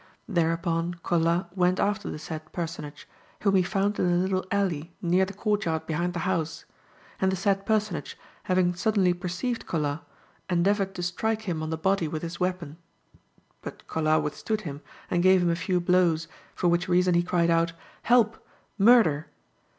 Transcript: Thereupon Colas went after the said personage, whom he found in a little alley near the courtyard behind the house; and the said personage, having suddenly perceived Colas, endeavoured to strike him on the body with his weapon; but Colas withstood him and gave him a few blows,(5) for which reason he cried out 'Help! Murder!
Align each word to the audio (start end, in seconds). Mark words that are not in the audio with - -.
Thereupon 0.27 0.95
Colas 1.03 1.45
went 1.53 1.79
after 1.79 2.09
the 2.09 2.17
said 2.17 2.51
personage, 2.53 3.07
whom 3.43 3.53
he 3.55 3.61
found 3.61 3.99
in 3.99 4.09
a 4.09 4.15
little 4.17 4.43
alley 4.49 4.95
near 4.99 5.25
the 5.25 5.33
courtyard 5.35 5.85
behind 5.85 6.13
the 6.15 6.21
house; 6.25 6.65
and 7.19 7.31
the 7.31 7.35
said 7.35 7.67
personage, 7.67 8.17
having 8.45 8.73
suddenly 8.73 9.13
perceived 9.13 9.67
Colas, 9.67 9.99
endeavoured 10.49 10.95
to 10.95 11.03
strike 11.03 11.43
him 11.43 11.61
on 11.61 11.69
the 11.69 11.77
body 11.77 12.07
with 12.07 12.23
his 12.23 12.39
weapon; 12.39 12.77
but 13.61 13.85
Colas 13.85 14.23
withstood 14.23 14.61
him 14.61 14.81
and 15.11 15.21
gave 15.21 15.43
him 15.43 15.51
a 15.51 15.55
few 15.55 15.79
blows,(5) 15.79 16.29
for 16.55 16.67
which 16.67 16.89
reason 16.89 17.13
he 17.13 17.21
cried 17.21 17.51
out 17.51 17.73
'Help! 18.01 18.43
Murder! 18.79 19.27